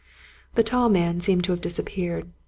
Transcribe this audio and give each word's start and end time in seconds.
The 0.55 0.63
tall 0.63 0.89
man 0.89 1.21
seemed 1.21 1.43
to 1.43 1.51
have 1.51 1.61
disappeared. 1.61 2.31